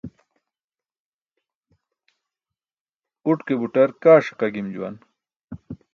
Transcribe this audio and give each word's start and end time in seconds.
Uṭ 3.29 3.39
ke 3.47 3.53
buṭar 3.59 3.89
kaa 4.01 4.19
ṣiqa 4.25 4.47
gim 4.53 4.67
juwan. 4.73 4.95